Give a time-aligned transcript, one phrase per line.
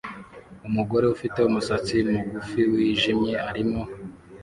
[0.67, 3.81] Umugore ufite umusatsi mugufi wijimye arimo